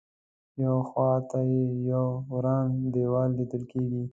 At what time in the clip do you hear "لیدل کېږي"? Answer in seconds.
3.39-4.03